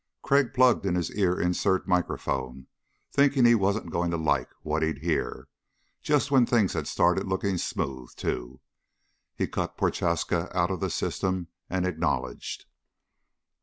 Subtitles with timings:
[0.23, 2.65] Crag plugged in his ear insert microphone
[3.11, 5.47] thinking he wasn't going to like what he'd hear.
[6.01, 8.61] Just when things had started looking smooth too.
[9.35, 12.65] He cut Prochaska out of the system and acknowledged.